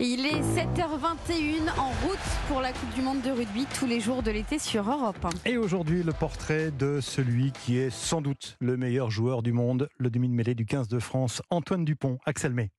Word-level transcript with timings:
Il 0.00 0.26
est 0.26 0.40
7h21 0.40 1.78
en 1.78 1.90
route 2.04 2.18
pour 2.48 2.60
la 2.60 2.72
Coupe 2.72 2.92
du 2.96 3.00
Monde 3.00 3.22
de 3.22 3.30
rugby 3.30 3.64
tous 3.78 3.86
les 3.86 4.00
jours 4.00 4.24
de 4.24 4.32
l'été 4.32 4.58
sur 4.58 4.90
Europe. 4.90 5.24
Et 5.46 5.56
aujourd'hui, 5.56 6.02
le 6.02 6.12
portrait 6.12 6.72
de 6.72 7.00
celui 7.00 7.52
qui 7.52 7.78
est 7.78 7.90
sans 7.90 8.20
doute 8.20 8.56
le 8.58 8.76
meilleur 8.76 9.12
joueur 9.12 9.42
du 9.42 9.52
monde, 9.52 9.88
le 9.96 10.10
demi-mêlée 10.10 10.56
du 10.56 10.66
15 10.66 10.88
de 10.88 10.98
France, 10.98 11.42
Antoine 11.48 11.84
Dupont, 11.84 12.18
Axel 12.26 12.52
May. 12.52 12.70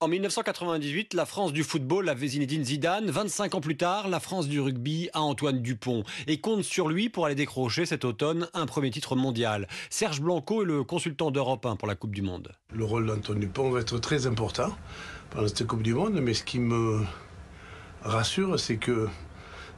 En 0.00 0.08
1998, 0.08 1.14
la 1.14 1.24
France 1.24 1.52
du 1.52 1.62
football 1.62 2.08
avait 2.08 2.26
Zinedine 2.26 2.64
Zidane. 2.64 3.10
25 3.10 3.54
ans 3.54 3.60
plus 3.60 3.76
tard, 3.76 4.08
la 4.08 4.18
France 4.18 4.48
du 4.48 4.60
rugby 4.60 5.08
a 5.14 5.20
Antoine 5.20 5.62
Dupont 5.62 6.02
et 6.26 6.40
compte 6.40 6.62
sur 6.62 6.88
lui 6.88 7.08
pour 7.08 7.26
aller 7.26 7.36
décrocher 7.36 7.86
cet 7.86 8.04
automne 8.04 8.48
un 8.54 8.66
premier 8.66 8.90
titre 8.90 9.14
mondial. 9.14 9.68
Serge 9.90 10.20
Blanco 10.20 10.62
est 10.62 10.66
le 10.66 10.82
consultant 10.82 11.30
d'Europe 11.30 11.64
1 11.64 11.76
pour 11.76 11.86
la 11.86 11.94
Coupe 11.94 12.14
du 12.14 12.22
Monde. 12.22 12.52
Le 12.72 12.84
rôle 12.84 13.06
d'Antoine 13.06 13.38
Dupont 13.38 13.70
va 13.70 13.80
être 13.80 13.98
très 13.98 14.26
important 14.26 14.76
pendant 15.30 15.46
cette 15.46 15.66
Coupe 15.66 15.82
du 15.82 15.94
Monde, 15.94 16.20
mais 16.20 16.34
ce 16.34 16.42
qui 16.42 16.58
me 16.58 17.02
rassure, 18.02 18.58
c'est 18.58 18.76
que 18.76 19.08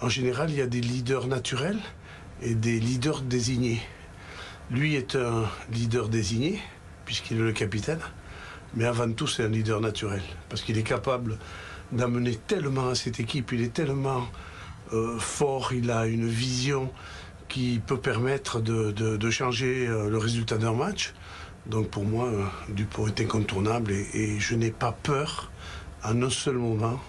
en 0.00 0.08
général, 0.08 0.50
il 0.50 0.56
y 0.56 0.62
a 0.62 0.66
des 0.66 0.80
leaders 0.80 1.28
naturels 1.28 1.78
et 2.42 2.54
des 2.54 2.80
leaders 2.80 3.22
désignés. 3.22 3.80
Lui 4.70 4.96
est 4.96 5.14
un 5.14 5.44
leader 5.72 6.08
désigné, 6.08 6.58
puisqu'il 7.04 7.38
est 7.38 7.42
le 7.42 7.52
capitaine. 7.52 8.00
Mais 8.74 8.84
avant 8.84 9.10
tout, 9.12 9.26
c'est 9.26 9.44
un 9.44 9.48
leader 9.48 9.80
naturel. 9.80 10.22
Parce 10.48 10.62
qu'il 10.62 10.78
est 10.78 10.84
capable 10.84 11.38
d'amener 11.92 12.36
tellement 12.36 12.88
à 12.88 12.94
cette 12.94 13.20
équipe, 13.20 13.52
il 13.52 13.62
est 13.62 13.72
tellement 13.72 14.26
euh, 14.92 15.18
fort, 15.18 15.72
il 15.72 15.90
a 15.90 16.06
une 16.06 16.28
vision 16.28 16.90
qui 17.48 17.80
peut 17.84 17.98
permettre 17.98 18.60
de, 18.60 19.30
changer 19.30 19.86
euh, 19.86 20.08
le 20.08 20.18
résultat 20.18 20.56
d'un 20.56 20.72
match. 20.72 21.14
Donc 21.66 21.88
pour 21.88 22.04
moi, 22.04 22.26
euh, 22.26 22.44
Dupont 22.68 23.06
est 23.08 23.20
incontournable 23.20 23.92
et, 23.92 24.38
je 24.38 24.54
n'ai 24.54 24.70
pas 24.70 24.92
peur 24.92 25.50
à 26.02 26.12
un 26.12 26.30
seul 26.30 26.56
moment 26.56 27.00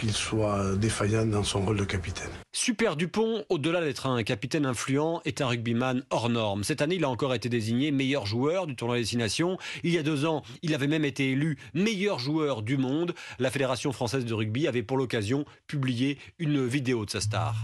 qu'il 0.00 0.12
soit 0.12 0.76
défaillant 0.76 1.26
dans 1.26 1.44
son 1.44 1.60
rôle 1.60 1.76
de 1.76 1.84
capitaine. 1.84 2.30
Super 2.52 2.96
Dupont, 2.96 3.44
au-delà 3.50 3.82
d'être 3.82 4.06
un 4.06 4.22
capitaine 4.22 4.64
influent, 4.64 5.20
est 5.26 5.42
un 5.42 5.46
rugbyman 5.46 6.02
hors 6.08 6.30
norme. 6.30 6.64
Cette 6.64 6.80
année, 6.80 6.94
il 6.94 7.04
a 7.04 7.10
encore 7.10 7.34
été 7.34 7.50
désigné 7.50 7.90
meilleur 7.90 8.24
joueur 8.24 8.66
du 8.66 8.74
tournoi 8.74 8.96
Destination. 8.96 9.58
Il 9.84 9.92
y 9.92 9.98
a 9.98 10.02
deux 10.02 10.24
ans, 10.24 10.42
il 10.62 10.74
avait 10.74 10.86
même 10.86 11.04
été 11.04 11.32
élu 11.32 11.58
meilleur 11.74 12.18
joueur 12.18 12.62
du 12.62 12.78
monde. 12.78 13.12
La 13.38 13.50
Fédération 13.50 13.92
française 13.92 14.24
de 14.24 14.32
rugby 14.32 14.66
avait 14.66 14.82
pour 14.82 14.96
l'occasion 14.96 15.44
publié 15.66 16.16
une 16.38 16.66
vidéo 16.66 17.04
de 17.04 17.10
sa 17.10 17.20
star. 17.20 17.54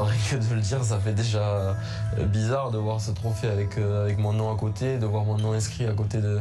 Rien 0.00 0.16
que 0.30 0.36
de 0.36 0.54
le 0.54 0.62
dire, 0.62 0.82
ça 0.82 0.98
fait 0.98 1.12
déjà 1.12 1.76
bizarre 2.32 2.70
de 2.70 2.78
voir 2.78 2.98
ce 3.00 3.10
trophée 3.10 3.48
avec, 3.48 3.76
euh, 3.76 4.04
avec 4.04 4.18
mon 4.18 4.32
nom 4.32 4.52
à 4.52 4.56
côté, 4.56 4.96
de 4.98 5.06
voir 5.06 5.24
mon 5.24 5.36
nom 5.36 5.52
inscrit 5.52 5.86
à 5.86 5.92
côté 5.92 6.18
de, 6.18 6.40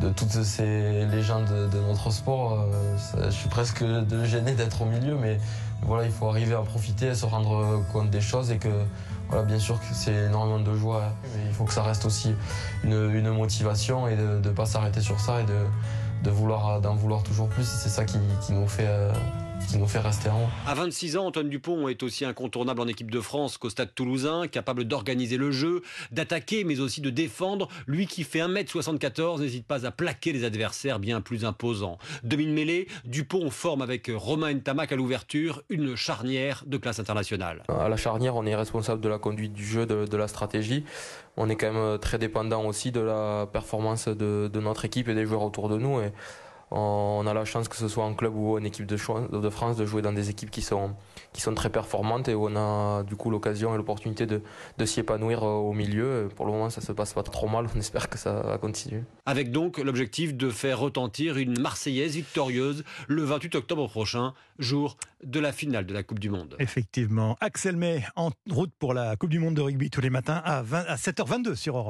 de 0.00 0.10
toutes 0.10 0.42
ces 0.42 1.06
légendes 1.06 1.70
de, 1.72 1.80
notre 1.80 2.10
sport. 2.10 2.66
Euh, 2.72 3.26
je 3.26 3.30
suis 3.30 3.48
presque 3.48 3.84
gêné 4.24 4.52
d'être 4.52 4.82
au 4.82 4.84
milieu, 4.84 5.16
mais 5.16 5.38
voilà, 5.82 6.04
il 6.04 6.12
faut 6.12 6.28
arriver 6.28 6.54
à 6.54 6.60
profiter, 6.60 7.10
à 7.10 7.14
se 7.14 7.26
rendre 7.26 7.82
compte 7.92 8.10
des 8.10 8.20
choses 8.20 8.50
et 8.50 8.58
que, 8.58 8.68
voilà, 9.28 9.44
bien 9.44 9.58
sûr 9.58 9.78
que 9.80 9.86
c'est 9.92 10.26
énormément 10.26 10.60
de 10.60 10.74
joie, 10.74 11.12
mais 11.34 11.42
il 11.46 11.52
faut 11.52 11.64
que 11.64 11.72
ça 11.72 11.82
reste 11.82 12.04
aussi 12.04 12.34
une, 12.84 13.30
motivation 13.30 14.08
et 14.08 14.16
de 14.16 14.40
ne 14.44 14.50
pas 14.50 14.66
s'arrêter 14.66 15.00
sur 15.00 15.20
ça 15.20 15.40
et 15.40 15.44
de, 16.24 16.30
vouloir, 16.30 16.80
d'en 16.80 16.94
vouloir 16.94 17.22
toujours 17.22 17.48
plus. 17.48 17.64
C'est 17.64 17.88
ça 17.88 18.04
qui, 18.04 18.18
qui 18.40 18.52
nous 18.52 18.68
fait. 18.68 18.86
Euh, 18.86 19.12
qui 19.66 19.78
nous 19.78 19.86
fait 19.86 19.98
rester 19.98 20.28
en 20.28 20.42
haut. 20.42 20.48
À 20.66 20.74
26 20.74 21.16
ans, 21.16 21.26
Antoine 21.26 21.48
Dupont 21.48 21.88
est 21.88 22.02
aussi 22.02 22.24
incontournable 22.24 22.80
en 22.80 22.86
équipe 22.86 23.10
de 23.10 23.20
France 23.20 23.58
qu'au 23.58 23.70
stade 23.70 23.94
toulousain, 23.94 24.46
capable 24.48 24.84
d'organiser 24.84 25.36
le 25.36 25.50
jeu, 25.50 25.82
d'attaquer 26.12 26.64
mais 26.64 26.80
aussi 26.80 27.00
de 27.00 27.10
défendre. 27.10 27.68
Lui 27.86 28.06
qui 28.06 28.24
fait 28.24 28.40
1m74 28.40 29.40
n'hésite 29.40 29.66
pas 29.66 29.86
à 29.86 29.90
plaquer 29.90 30.32
les 30.32 30.44
adversaires 30.44 30.98
bien 30.98 31.20
plus 31.20 31.44
imposants. 31.44 31.98
Demi-mêlée, 32.24 32.88
Dupont 33.04 33.50
forme 33.50 33.82
avec 33.82 34.10
Romain 34.14 34.52
Ntamak 34.54 34.92
à 34.92 34.96
l'ouverture 34.96 35.62
une 35.68 35.96
charnière 35.96 36.64
de 36.66 36.76
classe 36.76 36.98
internationale. 36.98 37.62
À 37.68 37.88
la 37.88 37.96
charnière, 37.96 38.36
on 38.36 38.46
est 38.46 38.54
responsable 38.56 39.00
de 39.00 39.08
la 39.08 39.18
conduite 39.18 39.52
du 39.52 39.64
jeu, 39.64 39.86
de, 39.86 40.06
de 40.06 40.16
la 40.16 40.28
stratégie. 40.28 40.84
On 41.36 41.48
est 41.48 41.56
quand 41.56 41.72
même 41.72 41.98
très 41.98 42.18
dépendant 42.18 42.64
aussi 42.64 42.90
de 42.90 43.00
la 43.00 43.46
performance 43.52 44.08
de, 44.08 44.50
de 44.52 44.60
notre 44.60 44.84
équipe 44.84 45.08
et 45.08 45.14
des 45.14 45.24
joueurs 45.24 45.42
autour 45.42 45.68
de 45.68 45.76
nous. 45.78 46.00
Et 46.00 46.12
on 46.70 47.26
a 47.26 47.34
la 47.34 47.44
chance 47.44 47.68
que 47.68 47.76
ce 47.76 47.88
soit 47.88 48.04
en 48.04 48.14
club 48.14 48.34
ou 48.34 48.56
en 48.58 48.64
équipe 48.64 48.86
de, 48.86 48.96
France 48.96 49.76
de 49.76 49.86
jouer 49.86 50.02
dans 50.02 50.12
des 50.12 50.30
équipes 50.30 50.50
qui 50.50 50.62
sont, 50.62 50.94
qui 51.32 51.40
sont 51.40 51.54
très 51.54 51.70
performantes 51.70 52.28
et 52.28 52.34
où 52.34 52.48
on 52.48 52.56
a 52.56 53.02
du 53.04 53.16
coup 53.16 53.30
l'occasion 53.30 53.74
et 53.74 53.76
l'opportunité 53.76 54.26
de, 54.26 54.42
de 54.76 54.84
s'y 54.84 55.00
épanouir 55.00 55.42
au 55.42 55.72
milieu. 55.72 56.28
Pour 56.36 56.46
le 56.46 56.52
moment, 56.52 56.70
ça 56.70 56.80
se 56.80 56.92
passe 56.92 57.14
pas 57.14 57.22
trop 57.22 57.48
mal. 57.48 57.66
On 57.74 57.78
espère 57.78 58.08
que 58.08 58.18
ça 58.18 58.42
va 58.42 58.58
continuer. 58.58 59.02
Avec 59.26 59.50
donc 59.50 59.78
l'objectif 59.78 60.34
de 60.34 60.50
faire 60.50 60.78
retentir 60.78 61.36
une 61.36 61.58
Marseillaise 61.60 62.14
victorieuse 62.16 62.84
le 63.06 63.22
28 63.22 63.54
octobre 63.56 63.88
prochain, 63.88 64.34
jour 64.58 64.96
de 65.24 65.40
la 65.40 65.52
finale 65.52 65.86
de 65.86 65.94
la 65.94 66.02
Coupe 66.02 66.18
du 66.18 66.30
Monde. 66.30 66.56
Effectivement. 66.58 67.36
Axel 67.40 67.76
May 67.76 68.04
en 68.16 68.30
route 68.50 68.72
pour 68.78 68.94
la 68.94 69.16
Coupe 69.16 69.30
du 69.30 69.38
Monde 69.38 69.54
de 69.54 69.62
rugby 69.62 69.90
tous 69.90 70.00
les 70.00 70.10
matins 70.10 70.40
à, 70.44 70.62
20, 70.62 70.84
à 70.86 70.96
7h22 70.96 71.54
sur 71.54 71.76
Europe. 71.76 71.86